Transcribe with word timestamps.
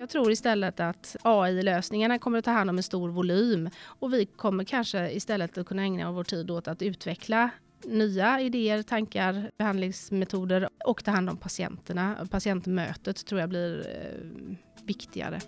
Jag 0.00 0.08
tror 0.08 0.32
istället 0.32 0.80
att 0.80 1.16
AI-lösningarna 1.22 2.18
kommer 2.18 2.38
att 2.38 2.44
ta 2.44 2.50
hand 2.50 2.70
om 2.70 2.76
en 2.76 2.82
stor 2.82 3.08
volym 3.08 3.70
och 3.84 4.12
vi 4.12 4.26
kommer 4.26 4.64
kanske 4.64 5.10
istället 5.10 5.58
att 5.58 5.66
kunna 5.66 5.82
ägna 5.82 6.12
vår 6.12 6.24
tid 6.24 6.50
åt 6.50 6.68
att 6.68 6.82
utveckla 6.82 7.50
nya 7.84 8.40
idéer, 8.40 8.82
tankar, 8.82 9.50
behandlingsmetoder 9.58 10.68
och 10.84 11.04
ta 11.04 11.10
hand 11.10 11.30
om 11.30 11.36
patienterna. 11.36 12.28
Patientmötet 12.30 13.26
tror 13.26 13.40
jag 13.40 13.48
blir 13.48 13.78
eh, 13.78 14.84
viktigare. 14.84 15.40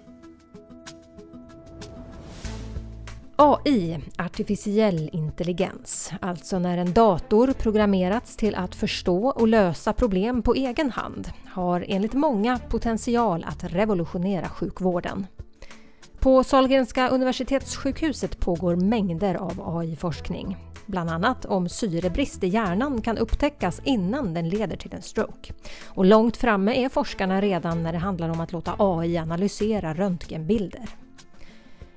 AI, 3.42 3.98
artificiell 4.18 5.10
intelligens, 5.12 6.12
alltså 6.20 6.58
när 6.58 6.78
en 6.78 6.92
dator 6.92 7.52
programmerats 7.52 8.36
till 8.36 8.54
att 8.54 8.74
förstå 8.74 9.28
och 9.28 9.48
lösa 9.48 9.92
problem 9.92 10.42
på 10.42 10.54
egen 10.54 10.90
hand, 10.90 11.28
har 11.46 11.84
enligt 11.88 12.12
många 12.12 12.58
potential 12.58 13.44
att 13.48 13.64
revolutionera 13.64 14.48
sjukvården. 14.48 15.26
På 16.18 16.44
Sahlgrenska 16.44 17.08
universitetssjukhuset 17.08 18.40
pågår 18.40 18.76
mängder 18.76 19.34
av 19.34 19.76
AI-forskning. 19.78 20.56
Bland 20.86 21.10
annat 21.10 21.44
om 21.44 21.68
syrebrist 21.68 22.44
i 22.44 22.48
hjärnan 22.48 23.00
kan 23.00 23.18
upptäckas 23.18 23.80
innan 23.84 24.34
den 24.34 24.48
leder 24.48 24.76
till 24.76 24.94
en 24.94 25.02
stroke. 25.02 25.52
Och 25.86 26.04
långt 26.04 26.36
framme 26.36 26.84
är 26.84 26.88
forskarna 26.88 27.40
redan 27.40 27.82
när 27.82 27.92
det 27.92 27.98
handlar 27.98 28.28
om 28.28 28.40
att 28.40 28.52
låta 28.52 28.74
AI 28.78 29.18
analysera 29.18 29.94
röntgenbilder. 29.94 30.88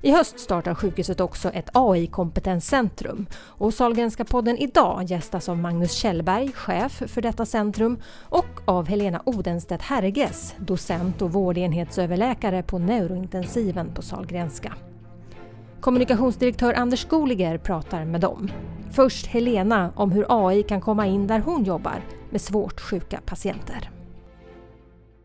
I 0.05 0.11
höst 0.11 0.39
startar 0.39 0.75
sjukhuset 0.75 1.19
också 1.19 1.49
ett 1.49 1.69
AI-kompetenscentrum 1.73 3.25
och 3.33 3.73
Sahlgrenska 3.73 4.25
podden 4.25 4.57
idag 4.57 5.03
gästas 5.03 5.49
av 5.49 5.57
Magnus 5.57 5.93
Kjellberg, 5.93 6.51
chef 6.51 7.03
för 7.07 7.21
detta 7.21 7.45
centrum 7.45 8.01
och 8.29 8.45
av 8.65 8.87
Helena 8.87 9.21
Odenstedt 9.25 9.81
Herges, 9.81 10.55
docent 10.57 11.21
och 11.21 11.31
vårdenhetsöverläkare 11.31 12.63
på 12.63 12.79
neurointensiven 12.79 13.93
på 13.93 14.01
Sahlgrenska. 14.01 14.73
Kommunikationsdirektör 15.79 16.73
Anders 16.73 17.07
Goliger 17.07 17.57
pratar 17.57 18.05
med 18.05 18.21
dem. 18.21 18.51
Först 18.91 19.27
Helena 19.27 19.93
om 19.95 20.11
hur 20.11 20.25
AI 20.29 20.63
kan 20.63 20.81
komma 20.81 21.07
in 21.07 21.27
där 21.27 21.39
hon 21.39 21.63
jobbar 21.63 22.01
med 22.29 22.41
svårt 22.41 22.81
sjuka 22.81 23.21
patienter. 23.25 23.89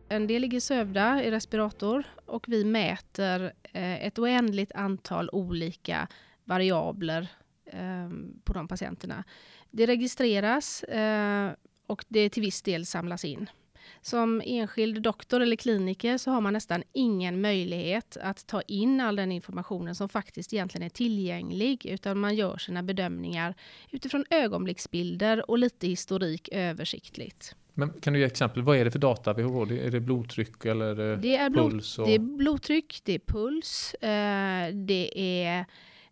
En 0.09 0.27
del 0.27 0.43
ligger 0.43 0.61
sövda 0.61 1.25
i 1.25 1.31
respirator 1.31 2.03
och 2.27 2.45
vi 2.49 2.65
mäter 2.65 3.53
Eh, 3.73 4.07
ett 4.07 4.19
oändligt 4.19 4.73
antal 4.73 5.31
olika 5.33 6.09
variabler 6.45 7.29
eh, 7.67 8.09
på 8.45 8.53
de 8.53 8.69
patienterna. 8.69 9.25
Det 9.71 9.87
registreras 9.87 10.83
eh, 10.83 11.51
och 11.87 12.05
det 12.09 12.31
till 12.31 12.43
viss 12.43 12.63
del 12.63 12.87
samlas 12.87 13.25
in. 13.25 13.51
Som 14.01 14.43
enskild 14.45 15.03
doktor 15.03 15.41
eller 15.41 15.57
kliniker 15.57 16.19
så 16.19 16.31
har 16.31 16.41
man 16.41 16.53
nästan 16.53 16.83
ingen 16.93 17.41
möjlighet 17.41 18.17
att 18.21 18.47
ta 18.47 18.63
in 18.63 19.01
all 19.01 19.17
den 19.17 19.33
informationen 19.33 19.95
som 19.95 20.09
faktiskt 20.09 20.53
egentligen 20.53 20.87
är 20.87 20.91
tillgänglig, 20.91 21.87
utan 21.87 22.19
man 22.19 22.37
gör 22.37 22.59
sina 22.59 22.83
bedömningar 22.83 23.55
utifrån 23.91 24.25
ögonblicksbilder 24.31 25.51
och 25.51 25.59
lite 25.59 25.87
historik 25.87 26.49
översiktligt. 26.53 27.57
Men 27.79 27.93
kan 28.01 28.13
du 28.13 28.19
ge 28.19 28.25
exempel? 28.27 28.63
Vad 28.63 28.77
är 28.77 28.85
det 28.85 28.91
för 28.91 28.99
data 28.99 29.33
vi 29.33 29.43
har? 29.43 29.73
Är 29.73 29.91
det 29.91 30.01
blodtryck 30.01 30.65
eller 30.65 30.87
är 30.87 30.95
det, 30.95 31.17
det 31.17 31.37
är 31.37 31.51
blod, 31.51 31.71
puls? 31.71 31.99
Och... 31.99 32.07
Det 32.07 32.15
är 32.15 32.19
blodtryck, 32.19 33.01
det 33.05 33.13
är 33.13 33.19
puls, 33.19 33.95
eh, 33.95 34.75
det 34.75 35.19
är 35.19 35.59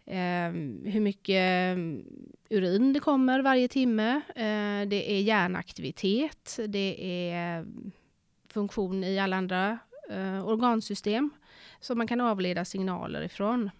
eh, 0.05 0.53
hur 0.93 1.01
mycket 1.01 1.77
urin 2.51 2.93
det 2.93 3.01
kommer 3.01 3.43
varje 3.43 3.69
timme. 3.69 4.21
Eh, 4.29 4.89
det 4.89 5.13
är 5.13 5.21
hjärnaktivitet, 5.21 6.59
det 6.69 7.31
är 7.31 7.67
funktion 8.49 9.05
i 9.05 9.19
alla 9.19 9.37
andra 9.37 9.79
eh, 10.11 10.49
organsystem 10.49 11.31
som 11.81 11.99
man 11.99 12.07
kan 12.07 12.21
avleda 12.21 12.65
signaler 12.65 13.23
ifrån 13.23 13.71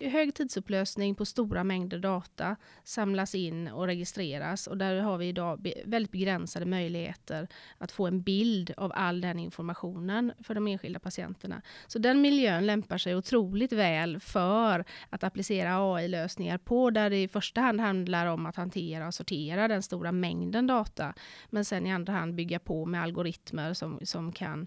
hög 0.00 0.34
tidsupplösning 0.34 1.14
på 1.14 1.24
stora 1.24 1.64
mängder 1.64 1.98
data 1.98 2.56
samlas 2.84 3.34
in 3.34 3.68
och 3.68 3.86
registreras. 3.86 4.66
Och 4.66 4.78
där 4.78 5.00
har 5.00 5.18
vi 5.18 5.28
idag 5.28 5.72
väldigt 5.84 6.12
begränsade 6.12 6.66
möjligheter 6.66 7.48
att 7.78 7.92
få 7.92 8.06
en 8.06 8.22
bild 8.22 8.74
av 8.76 8.92
all 8.94 9.20
den 9.20 9.38
informationen 9.38 10.32
för 10.42 10.54
de 10.54 10.66
enskilda 10.66 10.98
patienterna. 10.98 11.62
Så 11.86 11.98
den 11.98 12.20
miljön 12.20 12.66
lämpar 12.66 12.98
sig 12.98 13.16
otroligt 13.16 13.72
väl 13.72 14.20
för 14.20 14.84
att 15.10 15.24
applicera 15.24 15.94
AI-lösningar 15.94 16.58
på, 16.58 16.90
där 16.90 17.10
det 17.10 17.22
i 17.22 17.28
första 17.28 17.60
hand 17.60 17.80
handlar 17.80 18.26
om 18.26 18.46
att 18.46 18.56
hantera 18.56 19.06
och 19.06 19.14
sortera 19.14 19.68
den 19.68 19.82
stora 19.82 20.12
mängden 20.12 20.66
data, 20.66 21.14
men 21.50 21.64
sen 21.64 21.86
i 21.86 21.92
andra 21.92 22.12
hand 22.12 22.34
bygga 22.34 22.58
på 22.58 22.86
med 22.86 23.02
algoritmer 23.02 23.74
som, 23.74 23.98
som 24.02 24.32
kan 24.32 24.66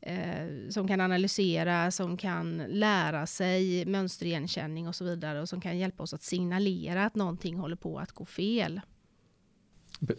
eh, 0.00 0.68
som 0.70 0.88
kan 0.88 1.00
analysera, 1.00 1.90
som 1.90 2.16
kan 2.16 2.62
lära 2.68 3.26
sig 3.26 3.86
mönsterigenkänning 3.86 4.88
och 4.88 4.94
så 4.94 5.04
vidare 5.04 5.40
och 5.40 5.48
som 5.48 5.60
kan 5.60 5.78
hjälpa 5.78 6.02
oss 6.02 6.14
att 6.14 6.22
signalera 6.22 7.04
att 7.04 7.14
någonting 7.14 7.56
håller 7.56 7.76
på 7.76 7.98
att 7.98 8.12
gå 8.12 8.24
fel. 8.24 8.80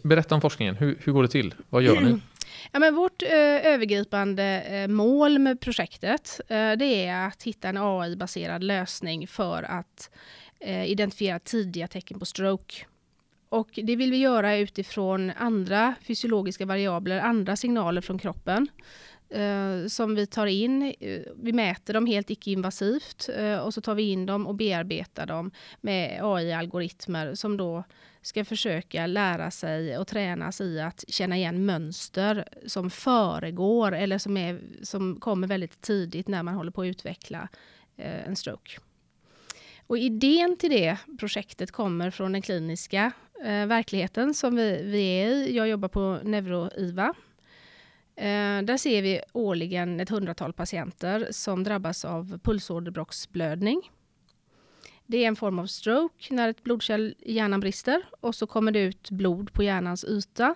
Berätta 0.02 0.34
om 0.34 0.40
forskningen. 0.40 0.76
Hur, 0.76 0.98
hur 1.04 1.12
går 1.12 1.22
det 1.22 1.28
till? 1.28 1.54
Vad 1.68 1.82
gör 1.82 2.00
ni? 2.00 2.20
Ja, 2.72 2.78
men 2.78 2.94
vårt 2.94 3.22
eh, 3.22 3.66
övergripande 3.66 4.44
eh, 4.60 4.88
mål 4.88 5.38
med 5.38 5.60
projektet 5.60 6.40
eh, 6.48 6.72
det 6.72 7.06
är 7.06 7.26
att 7.26 7.42
hitta 7.42 7.68
en 7.68 7.76
AI-baserad 7.76 8.64
lösning 8.64 9.26
för 9.26 9.62
att 9.62 10.10
eh, 10.60 10.84
identifiera 10.84 11.38
tidiga 11.38 11.88
tecken 11.88 12.18
på 12.18 12.26
stroke. 12.26 12.84
Och 13.48 13.68
det 13.72 13.96
vill 13.96 14.10
vi 14.10 14.16
göra 14.16 14.56
utifrån 14.56 15.32
andra 15.36 15.94
fysiologiska 16.02 16.66
variabler, 16.66 17.20
andra 17.20 17.56
signaler 17.56 18.00
från 18.00 18.18
kroppen 18.18 18.68
eh, 19.30 19.86
som 19.86 20.14
vi 20.14 20.26
tar 20.26 20.46
in. 20.46 20.94
Eh, 21.00 21.20
vi 21.36 21.52
mäter 21.52 21.94
dem 21.94 22.06
helt 22.06 22.30
icke-invasivt 22.30 23.28
eh, 23.36 23.58
och 23.58 23.74
så 23.74 23.80
tar 23.80 23.94
vi 23.94 24.10
in 24.10 24.26
dem 24.26 24.46
och 24.46 24.54
bearbetar 24.54 25.26
dem 25.26 25.50
med 25.80 26.20
AI-algoritmer 26.22 27.34
som 27.34 27.56
då 27.56 27.84
ska 28.22 28.44
försöka 28.44 29.06
lära 29.06 29.50
sig 29.50 29.98
och 29.98 30.06
tränas 30.06 30.60
i 30.60 30.80
att 30.80 31.04
känna 31.08 31.36
igen 31.36 31.66
mönster 31.66 32.48
som 32.66 32.90
föregår 32.90 33.92
eller 33.92 34.18
som, 34.18 34.36
är, 34.36 34.60
som 34.82 35.20
kommer 35.20 35.46
väldigt 35.48 35.80
tidigt 35.80 36.28
när 36.28 36.42
man 36.42 36.54
håller 36.54 36.70
på 36.70 36.82
att 36.82 36.86
utveckla 36.86 37.48
eh, 37.96 38.28
en 38.28 38.36
stroke. 38.36 38.80
Och 39.86 39.98
idén 39.98 40.56
till 40.56 40.70
det 40.70 40.96
projektet 41.18 41.70
kommer 41.70 42.10
från 42.10 42.32
den 42.32 42.42
kliniska 42.42 43.12
eh, 43.44 43.66
verkligheten 43.66 44.34
som 44.34 44.56
vi, 44.56 44.82
vi 44.82 45.02
är 45.02 45.26
i. 45.26 45.56
Jag 45.56 45.68
jobbar 45.68 45.88
på 45.88 46.18
NeuroIVA 46.24 47.14
Eh, 48.20 48.62
där 48.62 48.76
ser 48.76 49.02
vi 49.02 49.20
årligen 49.32 50.00
ett 50.00 50.08
hundratal 50.08 50.52
patienter 50.52 51.28
som 51.30 51.64
drabbas 51.64 52.04
av 52.04 52.38
pulsåderbråcksblödning. 52.38 53.90
Det 55.06 55.24
är 55.24 55.28
en 55.28 55.36
form 55.36 55.58
av 55.58 55.66
stroke 55.66 56.34
när 56.34 56.48
ett 56.48 56.62
blodkärl 56.62 57.14
i 57.18 57.32
hjärnan 57.32 57.60
brister 57.60 58.02
och 58.20 58.34
så 58.34 58.46
kommer 58.46 58.72
det 58.72 58.80
ut 58.80 59.10
blod 59.10 59.52
på 59.52 59.62
hjärnans 59.62 60.04
yta. 60.04 60.54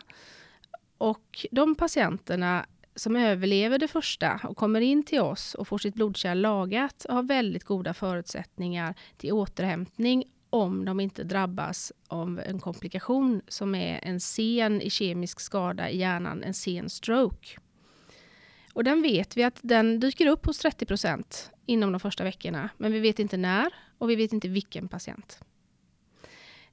Och 0.98 1.47
de 1.50 1.75
patienterna 1.75 2.66
som 2.97 3.16
överlever 3.16 3.78
det 3.78 3.88
första 3.88 4.41
och 4.44 4.56
kommer 4.56 4.81
in 4.81 5.02
till 5.02 5.20
oss 5.20 5.54
och 5.54 5.69
får 5.69 5.78
sitt 5.78 5.94
blodkärl 5.94 6.41
lagat 6.41 7.06
har 7.08 7.22
väldigt 7.22 7.64
goda 7.64 7.94
förutsättningar 7.94 8.94
till 9.16 9.32
återhämtning 9.32 10.25
om 10.54 10.84
de 10.84 11.00
inte 11.00 11.25
drabbas 11.25 11.92
av 12.09 12.41
en 12.47 12.60
komplikation 12.60 13.42
som 13.48 13.75
är 13.75 14.00
en 14.03 14.20
sen 14.20 14.91
kemisk 14.91 15.41
skada 15.41 15.91
i 15.91 15.98
hjärnan, 15.98 16.42
en 16.42 16.54
sen 16.54 16.91
stroke. 16.91 17.59
Och 18.72 18.84
den 18.84 19.03
vet 19.03 19.37
vi 19.37 19.43
att 19.43 19.59
den 19.62 20.00
dyker 20.00 20.26
upp 20.26 20.47
hos 20.47 20.59
30 20.59 20.87
procent 20.87 21.50
inom 21.66 21.93
de 21.93 22.00
första 22.00 22.25
veckorna, 22.25 22.69
men 22.76 22.93
vi 22.93 23.00
vet 23.00 23.19
inte 23.19 23.37
när 23.37 23.75
och 23.98 24.10
vi 24.10 24.16
vet 24.16 24.32
inte 24.32 24.48
vilken 24.48 24.88
patient. 24.88 25.41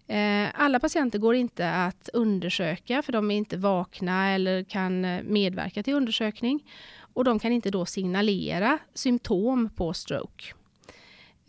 Eh, 0.07 0.49
alla 0.53 0.79
patienter 0.79 1.19
går 1.19 1.35
inte 1.35 1.71
att 1.71 2.09
undersöka 2.13 3.01
för 3.01 3.11
de 3.11 3.31
är 3.31 3.35
inte 3.35 3.57
vakna 3.57 4.29
eller 4.29 4.63
kan 4.63 5.01
medverka 5.23 5.83
till 5.83 5.93
undersökning. 5.93 6.71
Och 7.13 7.23
de 7.23 7.39
kan 7.39 7.51
inte 7.51 7.69
då 7.69 7.85
signalera 7.85 8.77
symptom 8.93 9.69
på 9.75 9.93
stroke. 9.93 10.53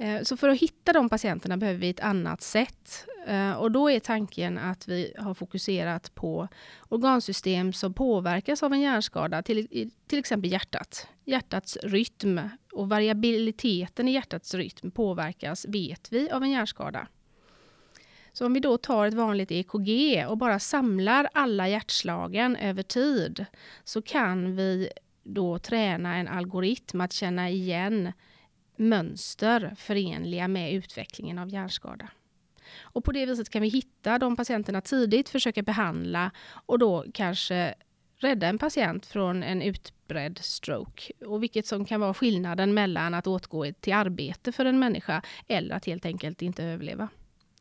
Eh, 0.02 0.22
så 0.22 0.36
för 0.36 0.48
att 0.48 0.58
hitta 0.58 0.92
de 0.92 1.08
patienterna 1.08 1.56
behöver 1.56 1.80
vi 1.80 1.90
ett 1.90 2.00
annat 2.00 2.42
sätt. 2.42 3.06
Eh, 3.26 3.52
och 3.52 3.72
då 3.72 3.90
är 3.90 4.00
tanken 4.00 4.58
att 4.58 4.88
vi 4.88 5.12
har 5.18 5.34
fokuserat 5.34 6.14
på 6.14 6.48
organsystem 6.88 7.72
som 7.72 7.94
påverkas 7.94 8.62
av 8.62 8.72
en 8.72 8.80
hjärnskada, 8.80 9.42
till, 9.42 9.90
till 10.06 10.18
exempel 10.18 10.52
hjärtat. 10.52 11.06
Hjärtats 11.24 11.78
rytm 11.82 12.40
och 12.72 12.88
variabiliteten 12.88 14.08
i 14.08 14.12
hjärtats 14.12 14.54
rytm 14.54 14.90
påverkas, 14.90 15.66
vet 15.68 16.12
vi, 16.12 16.30
av 16.30 16.42
en 16.42 16.50
hjärnskada. 16.50 17.06
Så 18.32 18.46
om 18.46 18.54
vi 18.54 18.60
då 18.60 18.78
tar 18.78 19.06
ett 19.06 19.14
vanligt 19.14 19.50
EKG 19.50 20.24
och 20.28 20.38
bara 20.38 20.58
samlar 20.58 21.28
alla 21.34 21.68
hjärtslagen 21.68 22.56
över 22.56 22.82
tid 22.82 23.46
så 23.84 24.02
kan 24.02 24.56
vi 24.56 24.90
då 25.22 25.58
träna 25.58 26.16
en 26.16 26.28
algoritm 26.28 27.00
att 27.00 27.12
känna 27.12 27.50
igen 27.50 28.12
mönster 28.82 29.74
förenliga 29.76 30.48
med 30.48 30.72
utvecklingen 30.72 31.38
av 31.38 31.48
hjärnskada. 31.48 32.08
Och 32.80 33.04
på 33.04 33.12
det 33.12 33.26
viset 33.26 33.50
kan 33.50 33.62
vi 33.62 33.68
hitta 33.68 34.18
de 34.18 34.36
patienterna 34.36 34.80
tidigt, 34.80 35.28
försöka 35.28 35.62
behandla 35.62 36.30
och 36.66 36.78
då 36.78 37.04
kanske 37.14 37.74
rädda 38.18 38.46
en 38.46 38.58
patient 38.58 39.06
från 39.06 39.42
en 39.42 39.62
utbredd 39.62 40.38
stroke 40.38 41.12
och 41.26 41.42
vilket 41.42 41.66
som 41.66 41.84
kan 41.84 42.00
vara 42.00 42.14
skillnaden 42.14 42.74
mellan 42.74 43.14
att 43.14 43.26
åtgå 43.26 43.72
till 43.72 43.92
arbete 43.92 44.52
för 44.52 44.64
en 44.64 44.78
människa 44.78 45.22
eller 45.48 45.74
att 45.74 45.86
helt 45.86 46.06
enkelt 46.06 46.42
inte 46.42 46.64
överleva. 46.64 47.08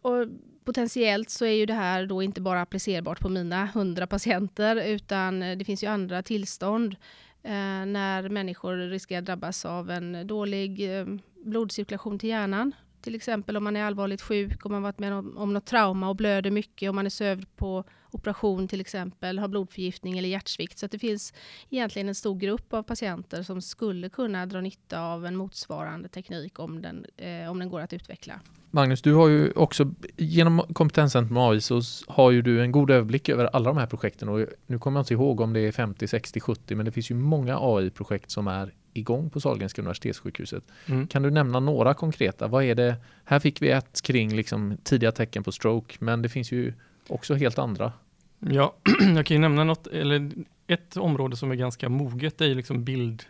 Och 0.01 0.27
potentiellt 0.65 1.29
så 1.29 1.45
är 1.45 1.51
ju 1.51 1.65
det 1.65 1.73
här 1.73 2.05
då 2.05 2.23
inte 2.23 2.41
bara 2.41 2.61
applicerbart 2.61 3.19
på 3.19 3.29
mina 3.29 3.63
100 3.63 4.07
patienter 4.07 4.75
utan 4.75 5.39
det 5.39 5.65
finns 5.65 5.83
ju 5.83 5.87
andra 5.87 6.23
tillstånd 6.23 6.95
Eh, 7.43 7.85
när 7.85 8.29
människor 8.29 8.77
riskerar 8.89 9.19
att 9.19 9.25
drabbas 9.25 9.65
av 9.65 9.91
en 9.91 10.27
dålig 10.27 10.99
eh, 10.99 11.05
blodcirkulation 11.45 12.19
till 12.19 12.29
hjärnan 12.29 12.75
till 13.01 13.15
exempel 13.15 13.57
om 13.57 13.63
man 13.63 13.75
är 13.75 13.83
allvarligt 13.83 14.21
sjuk, 14.21 14.65
om 14.65 14.71
man 14.71 14.81
varit 14.81 14.99
med 14.99 15.13
om, 15.13 15.37
om 15.37 15.53
något 15.53 15.65
trauma 15.65 16.09
och 16.09 16.15
blöder 16.15 16.51
mycket, 16.51 16.89
om 16.89 16.95
man 16.95 17.05
är 17.05 17.09
sövd 17.09 17.55
på 17.55 17.83
operation 18.11 18.67
till 18.67 18.81
exempel, 18.81 19.39
har 19.39 19.47
blodförgiftning 19.47 20.17
eller 20.17 20.29
hjärtsvikt. 20.29 20.79
Så 20.79 20.87
det 20.87 20.99
finns 20.99 21.33
egentligen 21.69 22.07
en 22.07 22.15
stor 22.15 22.35
grupp 22.35 22.73
av 22.73 22.83
patienter 22.83 23.43
som 23.43 23.61
skulle 23.61 24.09
kunna 24.09 24.45
dra 24.45 24.61
nytta 24.61 25.01
av 25.01 25.25
en 25.25 25.35
motsvarande 25.35 26.09
teknik 26.09 26.59
om 26.59 26.81
den, 26.81 27.05
eh, 27.17 27.51
om 27.51 27.59
den 27.59 27.69
går 27.69 27.81
att 27.81 27.93
utveckla. 27.93 28.39
Magnus, 28.73 29.01
du 29.01 29.13
har 29.13 29.27
ju 29.27 29.51
också 29.51 29.93
genom 30.17 30.59
kompetenscentrum 30.73 31.37
AI 31.37 31.61
så 31.61 31.81
har 32.07 32.31
ju 32.31 32.41
du 32.41 32.61
en 32.61 32.71
god 32.71 32.91
överblick 32.91 33.29
över 33.29 33.45
alla 33.45 33.69
de 33.69 33.77
här 33.77 33.87
projekten 33.87 34.29
och 34.29 34.45
nu 34.67 34.79
kommer 34.79 34.99
jag 34.99 35.03
inte 35.03 35.13
ihåg 35.13 35.39
om 35.39 35.53
det 35.53 35.59
är 35.59 35.71
50, 35.71 36.07
60, 36.07 36.39
70 36.39 36.75
men 36.75 36.85
det 36.85 36.91
finns 36.91 37.11
ju 37.11 37.15
många 37.15 37.57
AI-projekt 37.59 38.31
som 38.31 38.47
är 38.47 38.73
igång 38.93 39.29
på 39.29 39.39
Sahlgrenska 39.39 39.81
universitetssjukhuset. 39.81 40.63
Mm. 40.85 41.07
Kan 41.07 41.23
du 41.23 41.31
nämna 41.31 41.59
några 41.59 41.93
konkreta? 41.93 42.47
Vad 42.47 42.63
är 42.63 42.75
det? 42.75 42.95
Här 43.23 43.39
fick 43.39 43.61
vi 43.61 43.69
ett 43.69 44.01
kring 44.01 44.35
liksom 44.35 44.77
tidiga 44.83 45.11
tecken 45.11 45.43
på 45.43 45.51
stroke, 45.51 45.95
men 45.99 46.21
det 46.21 46.29
finns 46.29 46.51
ju 46.51 46.73
också 47.07 47.35
helt 47.35 47.59
andra. 47.59 47.93
Ja, 48.39 48.75
jag 49.15 49.25
kan 49.25 49.35
ju 49.35 49.41
nämna 49.41 49.63
något, 49.63 49.87
eller 49.87 50.31
ett 50.67 50.97
område 50.97 51.35
som 51.35 51.51
är 51.51 51.55
ganska 51.55 51.89
moget, 51.89 52.37
det 52.37 52.45
är 52.45 52.55
liksom 52.55 52.83
bild, 52.83 53.23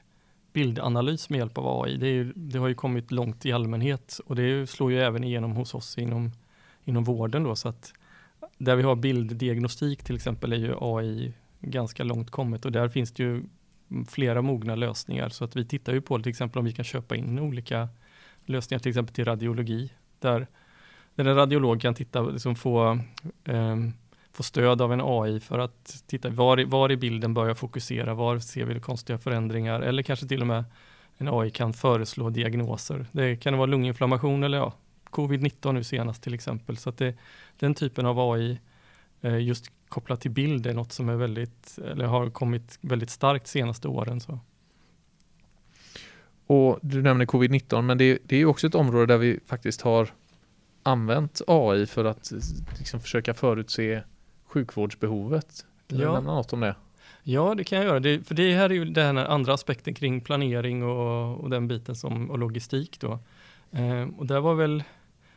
bildanalys 0.54 1.30
med 1.30 1.38
hjälp 1.38 1.58
av 1.58 1.84
AI. 1.84 1.98
Det, 1.98 2.08
är, 2.08 2.34
det 2.36 2.60
har 2.60 2.68
ju 2.68 2.76
kommit 2.76 3.12
långt 3.12 3.46
i 3.46 3.52
allmänhet 3.52 4.20
och 4.26 4.36
det 4.36 4.70
slår 4.70 4.92
ju 4.92 5.02
även 5.02 5.24
igenom 5.24 5.52
hos 5.52 5.76
oss 5.76 5.98
inom, 5.98 6.32
inom 6.86 7.04
vården 7.04 7.44
då, 7.44 7.56
så 7.56 7.70
att 7.70 7.94
där 8.58 8.76
vi 8.76 8.84
har 8.84 8.96
bilddiagnostik 8.96 10.04
till 10.04 10.16
exempel 10.16 10.54
är 10.54 10.58
ju 10.58 10.74
AI 10.82 11.34
ganska 11.60 12.04
långt 12.04 12.32
kommet 12.32 12.66
och 12.66 12.72
där 12.72 12.90
finns 12.90 13.12
det 13.12 13.24
ju 13.24 13.44
flera 14.10 14.42
mogna 14.42 14.76
lösningar. 14.76 15.30
Så 15.30 15.44
att 15.44 15.56
vi 15.56 15.66
tittar 15.66 15.94
ju 15.94 16.02
på 16.02 16.20
till 16.20 16.30
exempel 16.30 16.60
om 16.60 16.66
vi 16.66 16.74
kan 16.74 16.86
köpa 16.86 17.16
in 17.16 17.40
olika 17.40 17.90
lösningar, 18.46 18.80
till 18.80 18.90
exempel 18.90 19.16
till 19.16 19.26
radiologi, 19.26 19.92
där, 20.20 20.48
där 21.16 21.26
en 21.26 21.36
radiolog 21.36 21.82
kan 21.82 21.94
titta, 21.94 22.22
liksom 22.22 22.56
få, 22.56 23.00
eh, 23.44 23.78
få 24.34 24.44
stöd 24.44 24.82
av 24.82 24.94
en 24.94 25.02
AI 25.04 25.40
för 25.40 25.60
att 25.60 26.04
titta 26.08 26.30
var, 26.30 26.66
var 26.66 26.92
i 26.92 26.98
bilden 26.98 27.34
bör 27.34 27.48
jag 27.48 27.58
fokusera, 27.58 28.14
var 28.14 28.40
ser 28.40 28.66
vi 28.66 28.80
konstiga 28.80 29.20
förändringar 29.20 29.82
eller 29.82 30.04
kanske 30.04 30.28
till 30.28 30.42
och 30.42 30.48
med 30.48 30.64
en 31.18 31.28
AI 31.28 31.50
kan 31.50 31.74
föreslå 31.74 32.30
diagnoser. 32.30 33.06
Det 33.12 33.36
kan 33.36 33.58
vara 33.58 33.66
lunginflammation 33.66 34.44
eller 34.44 34.58
ja, 34.58 34.74
covid-19 35.10 35.72
nu 35.72 35.84
senast 35.84 36.24
till 36.24 36.34
exempel. 36.34 36.78
Så 36.78 36.90
att 36.90 36.98
det, 36.98 37.16
den 37.60 37.74
typen 37.74 38.06
av 38.06 38.20
AI 38.20 38.60
eh, 39.22 39.38
just 39.38 39.72
kopplat 39.92 40.22
till 40.22 40.32
bild 40.32 40.68
är 40.68 40.74
något 40.74 40.92
som 40.92 41.10
är 41.10 41.16
väldigt, 41.16 41.78
eller 41.92 42.06
har 42.06 42.30
kommit 42.30 42.80
väldigt 42.82 43.10
starkt 43.10 43.48
senaste 43.48 43.88
åren. 43.88 44.20
Så. 44.20 44.40
Och 46.48 46.80
Du 46.82 47.02
nämner 47.02 47.26
covid-19, 47.26 47.82
men 47.82 47.98
det, 47.98 48.20
det 48.24 48.36
är 48.36 48.46
också 48.46 48.68
ett 48.68 48.76
område 48.76 49.06
där 49.06 49.18
vi 49.18 49.40
faktiskt 49.46 49.82
har 49.82 50.10
använt 50.84 51.42
AI 51.48 51.86
för 51.86 52.06
att 52.06 52.32
liksom 52.78 53.00
försöka 53.00 53.34
förutse 53.34 54.04
sjukvårdsbehovet. 54.46 55.66
Kan 55.88 56.00
ja. 56.00 56.08
du 56.08 56.14
nämna 56.14 56.36
något 56.36 56.54
om 56.54 56.60
det? 56.60 56.76
Ja, 57.24 57.56
det 57.56 57.64
kan 57.64 57.78
jag 57.78 57.88
göra. 57.88 58.00
Det, 58.00 58.28
för 58.28 58.36
det 58.36 58.56
här 58.56 58.70
är 58.70 58.74
ju 58.74 58.86
den 58.86 59.18
andra 59.18 59.54
aspekten 59.54 59.94
kring 59.94 60.22
planering 60.22 60.84
och, 60.84 61.40
och 61.40 61.50
den 61.50 61.68
biten 61.68 61.96
som, 61.96 62.32
och 62.32 62.40
logistik. 62.40 63.00
Då. 63.00 63.20
Eh, 63.72 64.08
och 64.18 64.26
där 64.26 64.40
var 64.40 64.56
väl 64.56 64.84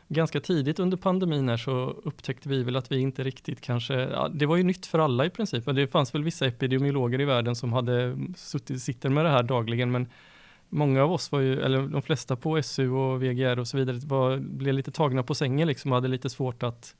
ganska 0.07 0.39
tidigt 0.39 0.79
under 0.79 0.97
pandemin 0.97 1.49
här 1.49 1.57
så 1.57 1.95
upptäckte 2.03 2.49
vi 2.49 2.63
väl 2.63 2.75
att 2.75 2.91
vi 2.91 2.99
inte 2.99 3.23
riktigt 3.23 3.61
kanske, 3.61 3.93
ja, 3.93 4.27
det 4.27 4.45
var 4.45 4.55
ju 4.55 4.63
nytt 4.63 4.85
för 4.85 4.99
alla 4.99 5.25
i 5.25 5.29
princip. 5.29 5.65
Det 5.65 5.87
fanns 5.87 6.15
väl 6.15 6.23
vissa 6.23 6.45
epidemiologer 6.45 7.21
i 7.21 7.25
världen 7.25 7.55
som 7.55 7.73
hade 7.73 8.17
suttit, 8.35 8.81
sitter 8.81 9.09
med 9.09 9.25
det 9.25 9.31
här 9.31 9.43
dagligen, 9.43 9.91
men 9.91 10.07
många 10.69 11.03
av 11.03 11.11
oss 11.11 11.31
var 11.31 11.39
ju, 11.39 11.61
eller 11.61 11.87
de 11.87 12.01
flesta 12.01 12.35
på 12.35 12.63
SU 12.63 12.89
och 12.89 13.23
VGR 13.23 13.59
och 13.59 13.67
så 13.67 13.77
vidare, 13.77 13.99
var, 14.05 14.37
blev 14.37 14.73
lite 14.73 14.91
tagna 14.91 15.23
på 15.23 15.35
sängen 15.35 15.67
liksom 15.67 15.91
och 15.91 15.95
hade 15.95 16.07
lite 16.07 16.29
svårt 16.29 16.63
att 16.63 16.95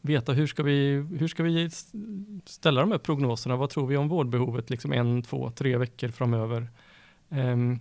veta 0.00 0.32
hur 0.32 0.46
ska 0.46 0.62
vi, 0.62 1.06
hur 1.18 1.28
ska 1.28 1.42
vi 1.42 1.70
ställa 2.44 2.80
de 2.80 2.90
här 2.90 2.98
prognoserna? 2.98 3.56
Vad 3.56 3.70
tror 3.70 3.86
vi 3.86 3.96
om 3.96 4.08
vårdbehovet 4.08 4.70
liksom 4.70 4.92
en, 4.92 5.22
två, 5.22 5.50
tre 5.50 5.76
veckor 5.76 6.08
framöver? 6.08 6.68
Um, 7.28 7.80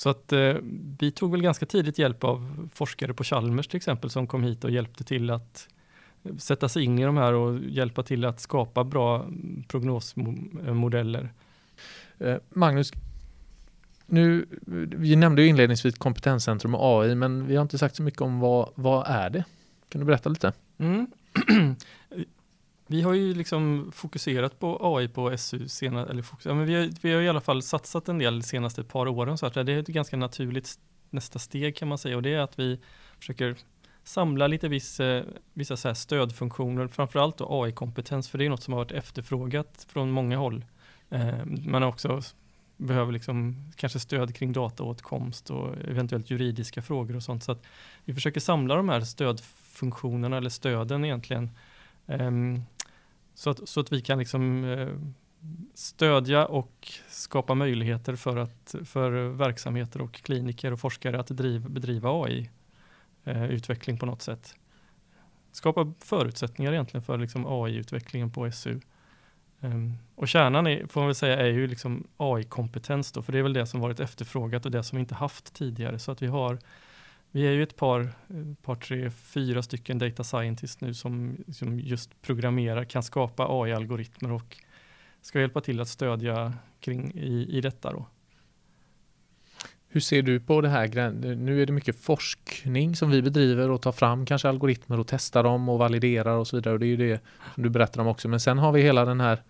så 0.00 0.08
att 0.08 0.32
eh, 0.32 0.54
vi 0.98 1.10
tog 1.10 1.30
väl 1.30 1.42
ganska 1.42 1.66
tidigt 1.66 1.98
hjälp 1.98 2.24
av 2.24 2.68
forskare 2.74 3.14
på 3.14 3.24
Chalmers 3.24 3.68
till 3.68 3.76
exempel 3.76 4.10
som 4.10 4.26
kom 4.26 4.42
hit 4.42 4.64
och 4.64 4.70
hjälpte 4.70 5.04
till 5.04 5.30
att 5.30 5.68
sätta 6.38 6.68
sig 6.68 6.84
in 6.84 6.98
i 6.98 7.04
de 7.04 7.16
här 7.16 7.32
och 7.32 7.58
hjälpa 7.58 8.02
till 8.02 8.24
att 8.24 8.40
skapa 8.40 8.84
bra 8.84 9.26
prognosmodeller. 9.68 11.32
Eh, 12.18 12.36
Magnus, 12.48 12.92
nu, 14.06 14.46
vi 14.96 15.16
nämnde 15.16 15.42
ju 15.42 15.48
inledningsvis 15.48 15.98
kompetenscentrum 15.98 16.74
och 16.74 17.02
AI, 17.02 17.14
men 17.14 17.46
vi 17.46 17.56
har 17.56 17.62
inte 17.62 17.78
sagt 17.78 17.96
så 17.96 18.02
mycket 18.02 18.20
om 18.20 18.40
vad, 18.40 18.70
vad 18.74 19.06
är 19.06 19.30
det? 19.30 19.44
Kan 19.88 20.00
du 20.00 20.04
berätta 20.04 20.28
lite? 20.28 20.52
Mm. 20.78 21.06
Vi 22.90 23.02
har 23.02 23.14
ju 23.14 23.34
liksom 23.34 23.92
fokuserat 23.94 24.58
på 24.58 24.96
AI 24.96 25.08
på 25.08 25.38
SU 25.38 25.68
senare, 25.68 26.10
eller 26.10 26.22
fokus, 26.22 26.46
ja, 26.46 26.54
men 26.54 26.66
vi, 26.66 26.74
har, 26.74 26.90
vi 27.02 27.12
har 27.12 27.22
i 27.22 27.28
alla 27.28 27.40
fall 27.40 27.62
satsat 27.62 28.08
en 28.08 28.18
del 28.18 28.40
de 28.40 28.46
senaste 28.46 28.84
par 28.84 29.08
åren 29.08 29.38
så 29.38 29.46
att 29.46 29.54
det 29.54 29.60
är 29.72 29.78
ett 29.78 29.86
ganska 29.86 30.16
naturligt 30.16 30.78
nästa 31.10 31.38
steg 31.38 31.76
kan 31.76 31.88
man 31.88 31.98
säga 31.98 32.16
och 32.16 32.22
det 32.22 32.34
är 32.34 32.38
att 32.38 32.58
vi 32.58 32.80
försöker 33.18 33.56
samla 34.04 34.46
lite 34.46 34.68
viss, 34.68 35.00
eh, 35.00 35.24
vissa 35.54 35.76
så 35.76 35.94
stödfunktioner, 35.94 36.88
framförallt 36.88 37.38
då 37.38 37.62
AI-kompetens, 37.62 38.28
för 38.28 38.38
det 38.38 38.44
är 38.44 38.50
något 38.50 38.62
som 38.62 38.72
har 38.72 38.80
varit 38.80 38.92
efterfrågat 38.92 39.86
från 39.88 40.10
många 40.10 40.36
håll. 40.36 40.64
Eh, 41.10 41.44
man 41.44 41.82
också 41.82 42.22
behöver 42.76 43.12
liksom 43.12 43.56
kanske 43.76 44.00
stöd 44.00 44.34
kring 44.34 44.52
dataåtkomst 44.52 45.50
och 45.50 45.76
eventuellt 45.88 46.30
juridiska 46.30 46.82
frågor 46.82 47.16
och 47.16 47.22
sånt. 47.22 47.44
Så 47.44 47.52
att 47.52 47.62
vi 48.04 48.14
försöker 48.14 48.40
samla 48.40 48.74
de 48.74 48.88
här 48.88 49.00
stödfunktionerna 49.00 50.36
eller 50.36 50.50
stöden 50.50 51.04
egentligen 51.04 51.50
ehm, 52.06 52.62
så 53.40 53.50
att, 53.50 53.68
så 53.68 53.80
att 53.80 53.92
vi 53.92 54.00
kan 54.00 54.18
liksom 54.18 54.64
eh, 54.64 54.88
stödja 55.74 56.46
och 56.46 56.88
skapa 57.08 57.54
möjligheter 57.54 58.16
för, 58.16 58.36
att, 58.36 58.74
för 58.84 59.28
verksamheter 59.28 60.02
och 60.02 60.12
kliniker 60.12 60.72
och 60.72 60.80
forskare 60.80 61.20
att 61.20 61.26
driv, 61.26 61.70
bedriva 61.70 62.10
AI-utveckling 62.10 63.96
eh, 63.96 64.00
på 64.00 64.06
något 64.06 64.22
sätt. 64.22 64.54
Skapa 65.52 65.92
förutsättningar 65.98 66.72
egentligen 66.72 67.02
för 67.02 67.18
liksom 67.18 67.46
AI-utvecklingen 67.46 68.30
på 68.30 68.52
SU. 68.52 68.70
Um, 68.70 68.80
ehm, 69.60 69.94
och 70.14 70.28
kärnan 70.28 70.66
är, 70.66 70.86
får 70.86 71.00
man 71.00 71.08
väl 71.08 71.14
säga 71.14 71.36
är 71.36 71.50
ju 71.50 71.66
liksom 71.66 72.06
AI-kompetens 72.16 73.12
då, 73.12 73.22
för 73.22 73.32
det 73.32 73.38
är 73.38 73.42
väl 73.42 73.52
det 73.52 73.66
som 73.66 73.80
varit 73.80 74.00
efterfrågat 74.00 74.64
och 74.64 74.70
det 74.70 74.82
som 74.82 74.96
vi 74.96 75.00
inte 75.00 75.14
haft 75.14 75.54
tidigare. 75.54 75.98
Så 75.98 76.12
att 76.12 76.22
vi 76.22 76.26
har 76.26 76.58
vi 77.30 77.46
är 77.46 77.52
ju 77.52 77.62
ett 77.62 77.76
par, 77.76 78.00
eh, 78.00 78.08
par 78.62 78.74
tre, 78.74 79.10
fyra 79.10 79.62
stycken 79.62 79.98
data 79.98 80.24
scientists 80.24 80.80
nu 80.80 80.94
som, 80.94 81.36
som 81.52 81.80
just 81.80 82.22
programmerar, 82.22 82.84
kan 82.84 83.02
skapa 83.02 83.46
AI-algoritmer 83.48 84.32
och 84.32 84.56
ska 85.22 85.40
hjälpa 85.40 85.60
till 85.60 85.80
att 85.80 85.88
stödja 85.88 86.52
kring 86.80 87.12
i, 87.14 87.46
i 87.50 87.60
detta. 87.60 87.92
Då. 87.92 88.06
Hur 89.88 90.00
ser 90.00 90.22
du 90.22 90.40
på 90.40 90.60
det 90.60 90.68
här? 90.68 91.10
Nu 91.36 91.62
är 91.62 91.66
det 91.66 91.72
mycket 91.72 91.96
forskning 91.96 92.96
som 92.96 93.10
vi 93.10 93.22
bedriver 93.22 93.70
och 93.70 93.82
tar 93.82 93.92
fram 93.92 94.26
kanske 94.26 94.48
algoritmer 94.48 95.00
och 95.00 95.06
testar 95.06 95.42
dem 95.42 95.68
och 95.68 95.78
validerar 95.78 96.36
och 96.36 96.46
så 96.46 96.56
vidare. 96.56 96.74
Och 96.74 96.80
det 96.80 96.86
är 96.86 96.88
ju 96.88 96.96
det 96.96 97.20
som 97.54 97.62
du 97.62 97.70
berättar 97.70 98.00
om 98.00 98.06
också. 98.06 98.28
Men 98.28 98.40
sen 98.40 98.58
har 98.58 98.72
vi 98.72 98.82
hela 98.82 99.04
den 99.04 99.20
här 99.20 99.42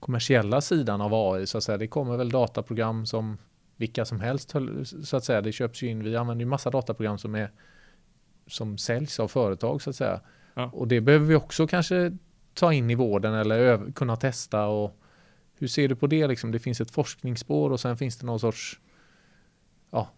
kommersiella 0.00 0.60
sidan 0.60 1.00
av 1.00 1.14
AI. 1.14 1.46
Så 1.46 1.58
att 1.58 1.64
säga. 1.64 1.78
Det 1.78 1.86
kommer 1.86 2.16
väl 2.16 2.30
dataprogram 2.30 3.06
som 3.06 3.38
vilka 3.82 4.04
som 4.04 4.20
helst 4.20 4.54
så 5.04 5.16
att 5.16 5.24
säga. 5.24 5.40
Det 5.40 5.52
köps 5.52 5.82
ju 5.82 5.88
in. 5.88 6.04
Vi 6.04 6.16
använder 6.16 6.44
ju 6.44 6.48
massa 6.48 6.70
dataprogram 6.70 7.18
som 7.18 7.34
är 7.34 7.50
som 8.46 8.78
säljs 8.78 9.20
av 9.20 9.28
företag 9.28 9.82
så 9.82 9.90
att 9.90 9.96
säga. 9.96 10.20
Ja. 10.54 10.70
Och 10.72 10.88
det 10.88 11.00
behöver 11.00 11.26
vi 11.26 11.34
också 11.34 11.66
kanske 11.66 12.16
ta 12.54 12.72
in 12.72 12.90
i 12.90 12.94
vården 12.94 13.34
eller 13.34 13.92
kunna 13.92 14.16
testa 14.16 14.66
och 14.66 14.98
hur 15.58 15.68
ser 15.68 15.88
du 15.88 15.96
på 15.96 16.06
det 16.06 16.26
liksom? 16.26 16.52
Det 16.52 16.58
finns 16.58 16.80
ett 16.80 16.90
forskningsspår 16.90 17.70
och 17.70 17.80
sen 17.80 17.96
finns 17.96 18.18
det 18.18 18.26
någon 18.26 18.40
sorts 18.40 18.80
ja, 19.90 20.08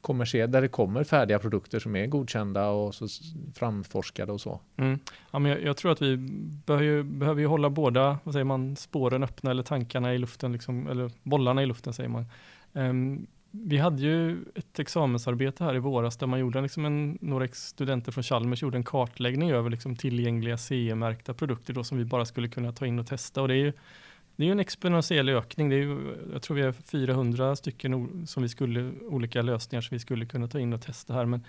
kommersiell 0.00 0.50
där 0.50 0.62
det 0.62 0.68
kommer 0.68 1.04
färdiga 1.04 1.38
produkter 1.38 1.78
som 1.78 1.96
är 1.96 2.06
godkända 2.06 2.68
och 2.68 2.94
så 2.94 3.06
framforskade 3.54 4.32
och 4.32 4.40
så. 4.40 4.60
Mm. 4.76 4.98
Ja, 5.30 5.38
men 5.38 5.50
jag, 5.50 5.62
jag, 5.62 5.76
tror 5.76 5.92
att 5.92 6.02
vi 6.02 6.16
behöver, 6.66 7.02
behöver 7.02 7.40
ju 7.40 7.46
hålla 7.46 7.70
båda 7.70 8.18
vad 8.24 8.34
säger 8.34 8.44
man, 8.44 8.76
spåren 8.76 9.22
öppna 9.22 9.50
eller 9.50 9.62
tankarna 9.62 10.14
i 10.14 10.18
luften, 10.18 10.52
liksom, 10.52 10.88
eller 10.88 11.10
bollarna 11.22 11.62
i 11.62 11.66
luften 11.66 11.92
säger 11.92 12.08
man. 12.08 12.26
Um, 12.72 13.26
vi 13.50 13.78
hade 13.78 14.02
ju 14.02 14.44
ett 14.54 14.78
examensarbete 14.78 15.64
här 15.64 15.74
i 15.74 15.78
våras 15.78 16.16
där 16.16 16.26
man 16.26 16.40
gjorde 16.40 16.60
liksom 16.60 16.84
en, 16.84 17.18
några 17.20 17.48
studenter 17.48 18.12
från 18.12 18.24
Chalmers 18.24 18.62
gjorde 18.62 18.76
en 18.76 18.84
kartläggning 18.84 19.50
över 19.50 19.70
liksom 19.70 19.96
tillgängliga 19.96 20.58
CE-märkta 20.58 21.34
produkter 21.34 21.74
då 21.74 21.84
som 21.84 21.98
vi 21.98 22.04
bara 22.04 22.24
skulle 22.24 22.48
kunna 22.48 22.72
ta 22.72 22.86
in 22.86 22.98
och 22.98 23.06
testa 23.06 23.42
och 23.42 23.48
det 23.48 23.54
är 23.54 23.64
ju 23.64 23.72
det 24.36 24.44
är 24.44 24.46
ju 24.46 24.52
en 24.52 24.60
exponentiell 24.60 25.28
ökning. 25.28 25.68
Det 25.68 25.76
är 25.76 25.78
ju, 25.78 26.16
jag 26.32 26.42
tror 26.42 26.56
vi 26.56 26.62
har 26.62 26.72
400 26.72 27.56
stycken 27.56 28.26
som 28.26 28.42
vi 28.42 28.48
skulle, 28.48 28.92
olika 29.08 29.42
lösningar 29.42 29.80
som 29.80 29.94
vi 29.94 29.98
skulle 29.98 30.26
kunna 30.26 30.48
ta 30.48 30.60
in 30.60 30.72
och 30.72 30.82
testa 30.82 31.14
här. 31.14 31.24
Men 31.24 31.44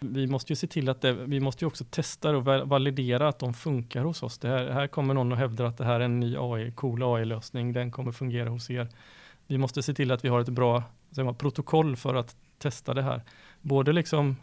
vi 0.00 0.26
måste 0.26 0.52
ju 0.52 0.56
se 0.56 0.66
till 0.66 0.88
att 0.88 1.00
det, 1.00 1.12
vi 1.12 1.40
måste 1.40 1.64
ju 1.64 1.66
också 1.66 1.84
testa 1.84 2.36
och 2.36 2.44
validera 2.44 3.28
att 3.28 3.38
de 3.38 3.54
funkar 3.54 4.04
hos 4.04 4.22
oss. 4.22 4.38
Det 4.38 4.48
här, 4.48 4.70
här 4.70 4.86
kommer 4.86 5.14
någon 5.14 5.32
och 5.32 5.38
hävdar 5.38 5.64
att 5.64 5.78
det 5.78 5.84
här 5.84 6.00
är 6.00 6.04
en 6.04 6.20
ny 6.20 6.36
AI, 6.38 6.72
cool 6.72 7.02
AI-lösning. 7.02 7.72
Den 7.72 7.90
kommer 7.90 8.12
fungera 8.12 8.48
hos 8.48 8.70
er. 8.70 8.88
Vi 9.46 9.58
måste 9.58 9.82
se 9.82 9.94
till 9.94 10.10
att 10.10 10.24
vi 10.24 10.28
har 10.28 10.40
ett 10.40 10.48
bra 10.48 10.82
man, 11.16 11.34
protokoll 11.34 11.96
för 11.96 12.14
att 12.14 12.36
testa 12.58 12.94
det 12.94 13.02
här. 13.02 13.22
Både 13.60 13.92
liksom 13.92 14.36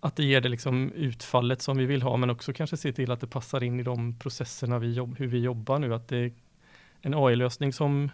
att 0.00 0.16
det 0.16 0.24
ger 0.24 0.40
det 0.40 0.48
liksom 0.48 0.92
utfallet 0.92 1.62
som 1.62 1.76
vi 1.76 1.86
vill 1.86 2.02
ha, 2.02 2.16
men 2.16 2.30
också 2.30 2.52
kanske 2.52 2.76
se 2.76 2.92
till 2.92 3.10
att 3.10 3.20
det 3.20 3.26
passar 3.26 3.62
in 3.62 3.80
i 3.80 3.82
de 3.82 4.18
processerna 4.18 4.78
vi 4.78 4.92
jobb, 4.92 5.18
hur 5.18 5.26
vi 5.26 5.38
jobbar 5.38 5.78
nu. 5.78 5.94
Att 5.94 6.08
det 6.08 6.16
är 6.16 6.32
en 7.00 7.14
AI-lösning 7.14 7.72
som, 7.72 8.10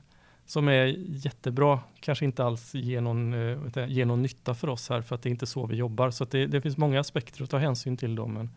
som 0.47 0.69
är 0.69 0.95
jättebra, 1.09 1.81
kanske 2.01 2.25
inte 2.25 2.45
alls 2.45 2.75
ger 2.75 3.01
någon, 3.01 3.35
äh, 3.35 3.89
ger 3.89 4.05
någon 4.05 4.23
nytta 4.23 4.55
för 4.55 4.69
oss 4.69 4.89
här, 4.89 5.03
för 5.03 5.15
att 5.15 5.23
det 5.23 5.29
är 5.29 5.31
inte 5.31 5.47
så 5.47 5.67
vi 5.67 5.77
jobbar. 5.77 6.11
Så 6.11 6.25
det, 6.25 6.47
det, 6.47 6.61
finns 6.61 6.77
många 6.77 7.01
aspekter 7.01 7.43
att 7.43 7.51
ta 7.51 7.59
hänsyn 7.59 7.97
till. 7.97 8.15
Då, 8.15 8.27
men, 8.27 8.51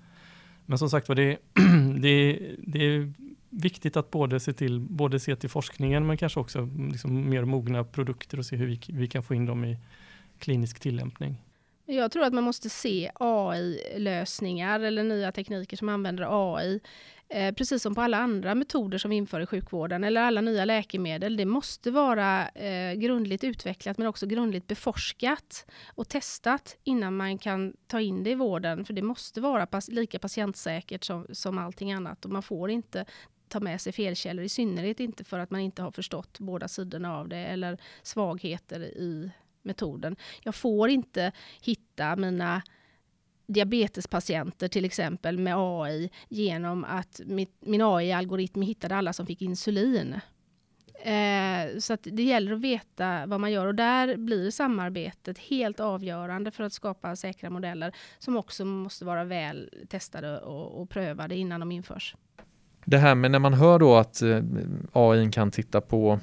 men 0.65 0.77
som 0.77 0.89
sagt 0.89 1.09
var, 1.09 1.15
det, 1.15 1.37
det, 2.01 2.39
det 2.57 2.85
är 2.85 3.13
viktigt 3.51 3.97
att 3.97 4.11
både 4.11 4.39
se, 4.39 4.53
till, 4.53 4.79
både 4.79 5.19
se 5.19 5.35
till 5.35 5.49
forskningen, 5.49 6.07
men 6.07 6.17
kanske 6.17 6.39
också 6.39 6.59
mm, 6.59 6.91
liksom 6.91 7.29
mer 7.29 7.45
mogna 7.45 7.83
produkter 7.83 8.39
och 8.39 8.45
se 8.45 8.55
hur 8.55 8.67
vi, 8.67 8.79
vi 8.87 9.07
kan 9.07 9.23
få 9.23 9.33
in 9.33 9.45
dem 9.45 9.65
i 9.65 9.77
klinisk 10.39 10.79
tillämpning. 10.79 11.37
Jag 11.85 12.11
tror 12.11 12.23
att 12.23 12.33
man 12.33 12.43
måste 12.43 12.69
se 12.69 13.11
AI-lösningar 13.15 14.79
eller 14.79 15.03
nya 15.03 15.31
tekniker 15.31 15.77
som 15.77 15.89
använder 15.89 16.53
AI 16.53 16.79
eh, 17.29 17.53
precis 17.53 17.83
som 17.83 17.95
på 17.95 18.01
alla 18.01 18.17
andra 18.17 18.55
metoder 18.55 18.97
som 18.97 19.09
vi 19.09 19.15
inför 19.15 19.41
i 19.41 19.45
sjukvården 19.45 20.03
eller 20.03 20.21
alla 20.21 20.41
nya 20.41 20.65
läkemedel. 20.65 21.37
Det 21.37 21.45
måste 21.45 21.91
vara 21.91 22.47
eh, 22.47 22.93
grundligt 22.93 23.43
utvecklat 23.43 23.97
men 23.97 24.07
också 24.07 24.25
grundligt 24.25 24.67
beforskat 24.67 25.65
och 25.95 26.09
testat 26.09 26.77
innan 26.83 27.17
man 27.17 27.37
kan 27.37 27.73
ta 27.87 28.01
in 28.01 28.23
det 28.23 28.29
i 28.29 28.35
vården. 28.35 28.85
För 28.85 28.93
det 28.93 29.01
måste 29.01 29.41
vara 29.41 29.65
pas 29.65 29.87
lika 29.89 30.19
patientsäkert 30.19 31.03
som, 31.03 31.27
som 31.31 31.57
allting 31.57 31.91
annat 31.91 32.25
och 32.25 32.31
man 32.31 32.43
får 32.43 32.69
inte 32.69 33.05
ta 33.51 33.59
med 33.59 33.81
sig 33.81 33.93
felkällor, 33.93 34.45
i 34.45 34.49
synnerhet 34.49 34.99
inte 34.99 35.23
för 35.23 35.39
att 35.39 35.51
man 35.51 35.61
inte 35.61 35.81
har 35.81 35.91
förstått 35.91 36.39
båda 36.39 36.67
sidorna 36.67 37.17
av 37.17 37.29
det 37.29 37.37
eller 37.37 37.77
svagheter 38.01 38.79
i 38.79 39.31
metoden. 39.61 40.15
Jag 40.43 40.55
får 40.55 40.89
inte 40.89 41.31
hitta 41.61 42.15
mina 42.15 42.61
diabetespatienter 43.47 44.67
till 44.67 44.85
exempel 44.85 45.37
med 45.37 45.53
AI 45.57 46.09
genom 46.29 46.83
att 46.83 47.21
mitt, 47.25 47.55
min 47.59 47.81
AI-algoritm 47.81 48.61
hittade 48.61 48.95
alla 48.95 49.13
som 49.13 49.25
fick 49.25 49.41
insulin. 49.41 50.19
Eh, 51.03 51.77
så 51.79 51.97
det 52.03 52.23
gäller 52.23 52.51
att 52.53 52.61
veta 52.61 53.25
vad 53.25 53.39
man 53.39 53.51
gör 53.51 53.65
och 53.65 53.75
där 53.75 54.17
blir 54.17 54.51
samarbetet 54.51 55.37
helt 55.37 55.79
avgörande 55.79 56.51
för 56.51 56.63
att 56.63 56.73
skapa 56.73 57.15
säkra 57.15 57.49
modeller 57.49 57.95
som 58.19 58.37
också 58.37 58.65
måste 58.65 59.05
vara 59.05 59.23
väl 59.23 59.85
testade 59.89 60.39
och, 60.39 60.81
och 60.81 60.89
prövade 60.89 61.35
innan 61.35 61.59
de 61.59 61.71
införs. 61.71 62.15
Det 62.91 62.97
här 62.97 63.15
med 63.15 63.31
när 63.31 63.39
man 63.39 63.53
hör 63.53 63.79
då 63.79 63.95
att 63.95 64.21
eh, 64.21 64.41
AI 64.93 65.31
kan 65.31 65.51
titta 65.51 65.81
på 65.81 66.19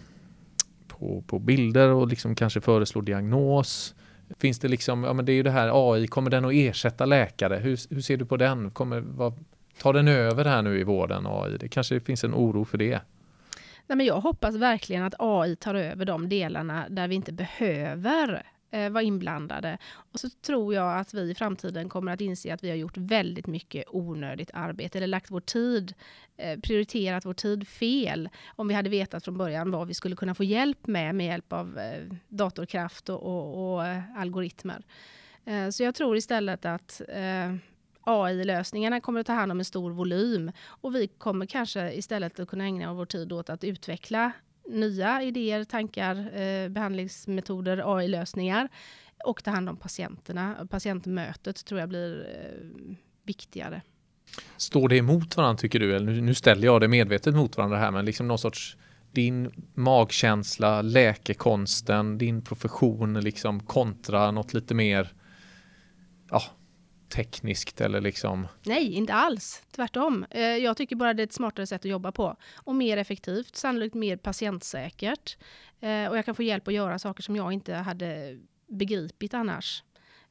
på, 0.89 1.23
på 1.27 1.39
bilder 1.39 1.89
och 1.89 2.09
liksom 2.09 2.35
kanske 2.35 2.61
föreslå 2.61 3.01
diagnos. 3.01 3.95
Finns 4.39 4.59
det 4.59 4.69
liksom, 4.69 5.05
ja 5.05 5.13
men 5.13 5.25
det 5.25 5.33
är 5.33 5.35
ju 5.35 5.43
det 5.43 5.51
här 5.51 5.93
AI, 5.93 6.07
kommer 6.07 6.31
den 6.31 6.45
att 6.45 6.53
ersätta 6.53 7.07
läkare? 7.07 7.57
Hur, 7.57 7.95
hur 7.95 8.01
ser 8.01 8.17
du 8.17 8.27
på 8.27 8.37
den? 8.37 8.71
Kommer, 8.71 9.01
vad, 9.01 9.45
tar 9.81 9.93
den 9.93 10.09
över 10.09 10.45
här 10.45 10.63
nu 10.63 10.81
i 10.81 10.85
vården, 10.85 11.27
AI? 11.27 11.57
Det 11.59 11.69
kanske 11.69 12.01
finns 12.01 12.25
en 12.25 12.35
oro 12.35 12.65
för 12.65 12.79
det? 12.79 13.01
Nej, 13.87 13.97
men 13.97 14.07
jag 14.07 14.21
hoppas 14.21 14.55
verkligen 14.55 15.03
att 15.03 15.15
AI 15.19 15.57
tar 15.57 15.75
över 15.75 16.05
de 16.05 16.29
delarna 16.29 16.87
där 16.89 17.09
vi 17.09 17.15
inte 17.15 17.33
behöver 17.33 18.43
eh, 18.71 19.07
inblandade. 19.07 19.79
Och 19.95 20.21
så 20.21 20.29
tror 20.29 20.75
jag 20.75 20.99
att 20.99 21.15
vi 21.15 21.31
i 21.31 21.35
framtiden 21.35 21.89
kommer 21.89 22.13
att 22.13 22.21
inse 22.21 22.55
att 22.55 22.65
vi 22.65 22.69
har 22.71 22.77
gjort 22.77 22.97
väldigt 22.97 23.47
mycket 23.47 23.85
onödigt 23.89 24.51
arbete 24.55 24.99
eller 24.99 25.07
lagt 25.07 25.31
vår 25.31 25.41
tid, 25.41 25.95
eh, 26.37 26.61
prioriterat 26.61 27.25
vår 27.25 27.35
tid 27.35 27.69
fel 27.69 28.29
om 28.57 28.69
vi 28.69 28.75
hade 28.75 28.91
vetat 28.91 29.25
från 29.25 29.39
början 29.39 29.71
vad 29.71 29.89
vi 29.89 29.95
skulle 29.95 30.17
kunna 30.17 30.35
få 30.35 30.45
hjälp 30.45 30.87
med 30.87 31.15
med 31.15 31.27
hjälp 31.27 31.53
av 31.53 31.79
eh, 31.79 32.03
datorkraft 32.29 33.09
och, 33.09 33.23
och, 33.23 33.75
och 33.75 33.87
eh, 33.87 34.03
algoritmer. 34.17 34.85
Eh, 35.45 35.69
så 35.69 35.83
jag 35.83 35.95
tror 35.95 36.17
istället 36.17 36.65
att 36.65 37.01
eh, 37.09 37.55
AI-lösningarna 38.01 39.01
kommer 39.01 39.21
att 39.21 39.27
ta 39.27 39.33
hand 39.33 39.53
om 39.53 39.59
en 39.59 39.65
stor 39.65 39.91
volym 39.91 40.53
och 40.67 40.95
vi 40.95 41.07
kommer 41.07 41.47
kanske 41.47 41.93
istället 41.93 42.41
att 42.41 42.49
kunna 42.49 42.65
ägna 42.65 42.95
vår 42.95 43.07
tid 43.07 43.33
åt 43.33 43.51
att 43.51 43.65
utveckla 43.65 44.33
nya 44.69 45.23
idéer, 45.23 45.65
tankar, 45.65 46.41
eh, 46.41 46.69
behandlingsmetoder, 46.69 47.97
AI-lösningar 47.97 48.69
och 49.25 49.45
ta 49.45 49.51
hand 49.51 49.69
om 49.69 49.77
patienterna. 49.77 50.67
Patientmötet 50.71 51.65
tror 51.65 51.81
jag 51.81 51.89
blir 51.89 52.21
eh, 52.21 52.97
viktigare. 53.23 53.83
Står 54.57 54.89
det 54.89 54.97
emot 54.97 55.37
varandra 55.37 55.59
tycker 55.59 55.79
du? 55.79 55.97
Eller 55.97 56.13
nu 56.13 56.35
ställer 56.35 56.65
jag 56.65 56.81
det 56.81 56.89
medvetet 56.89 57.35
mot 57.35 57.57
varandra 57.57 57.79
här, 57.79 57.91
men 57.91 58.05
liksom 58.05 58.29
någon 58.29 58.39
sorts 58.39 58.77
din 59.13 59.51
magkänsla, 59.75 60.83
läkekonsten, 60.83 62.19
din 62.19 62.43
profession 62.43 63.21
liksom 63.21 63.61
kontra 63.61 64.31
något 64.31 64.55
lite 64.55 64.75
mer 64.75 65.13
ja, 66.31 66.43
tekniskt 67.09 67.81
eller 67.81 68.01
liksom? 68.01 68.49
Nej, 68.63 68.93
inte 68.93 69.15
alls. 69.15 69.63
Tvärtom. 69.71 70.27
Eh, 70.31 70.41
jag 70.43 70.77
tycker 70.77 70.97
bara 70.97 71.15
det 71.15 71.23
är 71.23 71.27
ett 71.27 71.33
smartare 71.33 71.67
sätt 71.67 71.81
att 71.81 71.91
jobba 71.91 72.13
på. 72.13 72.37
Och 72.57 72.75
mer 72.75 72.97
effektivt, 72.97 73.57
sannolikt 73.57 73.95
mer 73.95 74.17
patientsäkert. 74.17 75.37
Eh, 75.81 76.07
och 76.07 76.17
jag 76.19 76.25
kan 76.25 76.35
få 76.35 76.43
hjälp 76.43 76.69
att 76.69 76.75
göra 76.75 76.99
saker 76.99 77.23
som 77.23 77.37
jag 77.37 77.53
inte 77.53 77.75
hade 77.75 78.39
begripit 78.67 79.35
annars. 79.35 79.85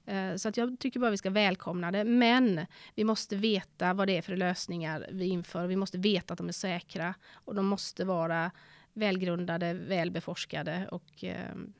Eh, 0.05 0.35
så 0.35 0.49
att 0.49 0.57
jag 0.57 0.79
tycker 0.79 0.99
bara 0.99 1.11
vi 1.11 1.17
ska 1.17 1.29
välkomna 1.29 1.91
det. 1.91 2.03
Men 2.03 2.65
vi 2.95 3.03
måste 3.03 3.35
veta 3.35 3.93
vad 3.93 4.07
det 4.07 4.17
är 4.17 4.21
för 4.21 4.37
lösningar 4.37 5.07
vi 5.11 5.25
inför. 5.25 5.67
Vi 5.67 5.75
måste 5.75 5.97
veta 5.97 6.33
att 6.33 6.37
de 6.37 6.47
är 6.47 6.53
säkra. 6.53 7.13
Och 7.33 7.55
de 7.55 7.65
måste 7.65 8.05
vara 8.05 8.51
välgrundade, 8.93 9.73
välbeforskade 9.73 10.87
och 10.91 11.23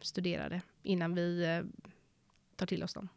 studerade 0.02 0.62
innan 0.84 1.16
vi 1.16 1.62
tar 2.56 2.66
till 2.66 2.84
oss 2.84 2.94
dem 2.94 3.10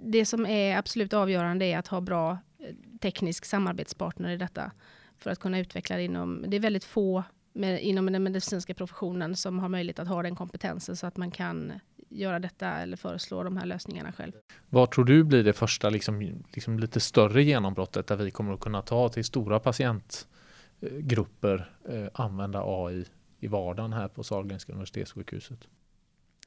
det 0.00 0.24
som 0.24 0.46
är 0.46 0.76
absolut 0.76 1.12
avgörande 1.12 1.64
är 1.64 1.78
att 1.78 1.88
ha 1.88 2.00
bra 2.00 2.38
eh, 2.58 2.74
teknisk 3.00 3.44
samarbetspartner 3.44 4.30
i 4.30 4.36
detta 4.36 4.72
för 5.18 5.30
att 5.30 5.38
kunna 5.38 5.58
utveckla 5.58 5.96
det 5.96 6.02
inom, 6.02 6.44
det 6.48 6.56
är 6.56 6.60
väldigt 6.60 6.84
få 6.84 7.24
med, 7.52 7.82
inom 7.82 8.12
den 8.12 8.22
medicinska 8.22 8.74
professionen 8.74 9.36
som 9.36 9.58
har 9.58 9.68
möjlighet 9.68 9.98
att 9.98 10.08
ha 10.08 10.22
den 10.22 10.36
kompetensen 10.36 10.96
så 10.96 11.06
att 11.06 11.16
man 11.16 11.30
kan 11.30 11.72
göra 12.08 12.38
detta 12.38 12.70
eller 12.70 12.96
föreslå 12.96 13.42
de 13.42 13.56
här 13.56 13.66
lösningarna 13.66 14.12
själv. 14.12 14.32
Vad 14.68 14.90
tror 14.90 15.04
du 15.04 15.24
blir 15.24 15.44
det 15.44 15.52
första 15.52 15.90
liksom, 15.90 16.42
liksom 16.52 16.78
lite 16.78 17.00
större 17.00 17.42
genombrottet 17.42 18.06
där 18.06 18.16
vi 18.16 18.30
kommer 18.30 18.54
att 18.54 18.60
kunna 18.60 18.82
ta 18.82 19.08
till 19.08 19.24
stora 19.24 19.60
patientgrupper 19.60 21.72
eh, 21.88 22.06
använda 22.12 22.62
AI 22.64 23.04
i 23.40 23.46
vardagen 23.46 23.92
här 23.92 24.08
på 24.08 24.24
Sahlgrenska 24.24 24.72
universitetssjukhuset? 24.72 25.58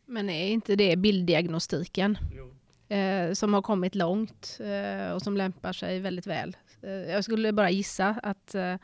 Men 0.05 0.29
är 0.29 0.47
inte 0.47 0.75
det 0.75 0.95
bilddiagnostiken? 0.95 2.17
Jo 2.35 2.55
eh, 2.91 3.33
som 3.33 3.53
har 3.53 3.61
kommit 3.61 3.95
långt 3.95 4.59
eh, 4.59 5.13
och 5.13 5.21
som 5.21 5.37
lämpar 5.37 5.73
sig 5.73 5.99
väldigt 5.99 6.27
väl. 6.27 6.57
Eh, 6.81 6.91
jag 6.91 7.23
skulle 7.23 7.53
bara 7.53 7.69
gissa 7.69 8.15
att 8.23 8.55
eh, 8.55 8.75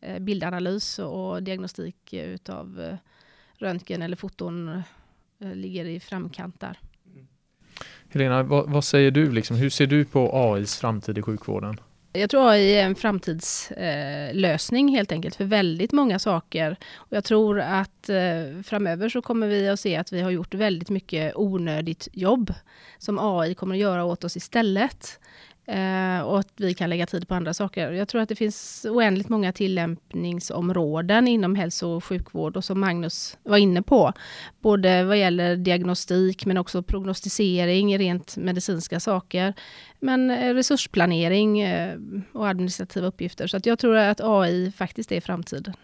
eh 0.00 0.18
bildanalys 0.18 0.98
och 0.98 1.42
diagnostik 1.42 2.12
utav 2.14 2.80
eh, 2.80 2.96
röntgen 3.56 4.02
eller 4.02 4.16
foton 4.16 4.82
eh, 5.38 5.54
ligger 5.54 5.84
i 5.84 6.00
framkant 6.00 6.60
där. 6.60 6.78
Mm. 7.06 7.26
Helena, 8.08 8.42
vad, 8.42 8.70
vad, 8.70 8.84
säger 8.84 9.10
du? 9.10 9.32
Liksom, 9.32 9.56
hur 9.56 9.70
ser 9.70 9.86
du 9.86 10.04
på 10.04 10.30
AIs 10.32 10.78
framtid 10.78 11.18
i 11.18 11.22
sjukvården? 11.22 11.80
Jag 12.18 12.30
tror 12.30 12.48
AI 12.48 12.74
är 12.74 12.84
en 12.84 12.94
framtidslösning 12.94 14.88
eh, 14.88 14.94
helt 14.94 15.12
enkelt 15.12 15.36
för 15.36 15.44
väldigt 15.44 15.92
många 15.92 16.18
saker. 16.18 16.76
Och 16.94 17.16
jag 17.16 17.24
tror 17.24 17.60
att 17.60 18.08
eh, 18.08 18.62
framöver 18.64 19.08
så 19.08 19.22
kommer 19.22 19.46
vi 19.46 19.68
att 19.68 19.80
se 19.80 19.96
att 19.96 20.12
vi 20.12 20.20
har 20.20 20.30
gjort 20.30 20.54
väldigt 20.54 20.90
mycket 20.90 21.32
onödigt 21.36 22.08
jobb 22.12 22.54
som 22.98 23.18
AI 23.18 23.54
kommer 23.54 23.74
att 23.74 23.80
göra 23.80 24.04
åt 24.04 24.24
oss 24.24 24.36
istället. 24.36 25.20
Eh, 25.68 26.20
och 26.20 26.38
att 26.38 26.52
vi 26.56 26.74
kan 26.74 26.90
lägga 26.90 27.06
tid 27.06 27.28
på 27.28 27.34
andra 27.34 27.54
saker. 27.54 27.92
Jag 27.92 28.08
tror 28.08 28.20
att 28.20 28.28
det 28.28 28.36
finns 28.36 28.86
oändligt 28.90 29.28
många 29.28 29.52
tillämpningsområden 29.52 31.28
inom 31.28 31.54
hälso 31.54 31.88
och 31.88 32.04
sjukvård 32.04 32.56
och 32.56 32.64
som 32.64 32.80
Magnus 32.80 33.38
var 33.42 33.56
inne 33.56 33.82
på. 33.82 34.12
Både 34.60 35.04
vad 35.04 35.18
gäller 35.18 35.56
diagnostik 35.56 36.46
men 36.46 36.56
också 36.58 36.82
prognostisering, 36.82 37.98
rent 37.98 38.36
medicinska 38.36 39.00
saker. 39.00 39.54
Men 40.00 40.30
eh, 40.30 40.54
resursplanering 40.54 41.60
eh, 41.60 41.98
och 42.32 42.48
administrativa 42.48 43.06
uppgifter. 43.06 43.46
Så 43.46 43.56
att 43.56 43.66
jag 43.66 43.78
tror 43.78 43.96
att 43.96 44.20
AI 44.20 44.72
faktiskt 44.76 45.12
är 45.12 45.20
framtiden. 45.20 45.74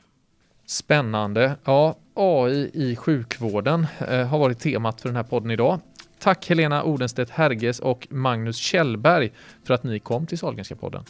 Spännande. 0.66 1.56
Ja, 1.64 1.96
AI 2.14 2.70
i 2.74 2.96
sjukvården 2.96 3.86
eh, 4.08 4.26
har 4.26 4.38
varit 4.38 4.58
temat 4.58 5.00
för 5.00 5.08
den 5.08 5.16
här 5.16 5.22
podden 5.22 5.50
idag. 5.50 5.80
Tack 6.24 6.48
Helena 6.48 6.84
Odenstedt 6.84 7.30
Herges 7.30 7.80
och 7.80 8.06
Magnus 8.10 8.56
Kjellberg 8.56 9.32
för 9.64 9.74
att 9.74 9.84
ni 9.84 9.98
kom 9.98 10.26
till 10.26 10.38
Sahlgrenska 10.38 10.76
podden. 10.76 11.04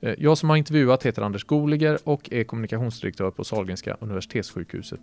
Eh, 0.00 0.14
jag 0.18 0.38
som 0.38 0.50
har 0.50 0.56
intervjuat 0.56 1.06
heter 1.06 1.22
Anders 1.22 1.44
Goliger 1.44 1.98
och 2.04 2.32
är 2.32 2.44
kommunikationsdirektör 2.44 3.30
på 3.30 3.44
Sahlgrenska 3.44 3.96
Universitetssjukhuset. 4.00 5.00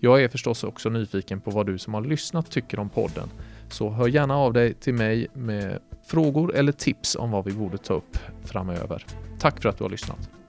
Jag 0.00 0.22
är 0.22 0.28
förstås 0.28 0.64
också 0.64 0.88
nyfiken 0.88 1.40
på 1.40 1.50
vad 1.50 1.66
du 1.66 1.78
som 1.78 1.94
har 1.94 2.04
lyssnat 2.04 2.50
tycker 2.50 2.78
om 2.78 2.88
podden. 2.88 3.28
Så 3.68 3.90
hör 3.90 4.08
gärna 4.08 4.36
av 4.36 4.52
dig 4.52 4.74
till 4.74 4.94
mig 4.94 5.26
med 5.34 5.78
frågor 6.06 6.54
eller 6.54 6.72
tips 6.72 7.16
om 7.16 7.30
vad 7.30 7.44
vi 7.44 7.52
borde 7.52 7.78
ta 7.78 7.94
upp 7.94 8.18
framöver. 8.44 9.06
Tack 9.38 9.62
för 9.62 9.68
att 9.68 9.78
du 9.78 9.84
har 9.84 9.90
lyssnat. 9.90 10.39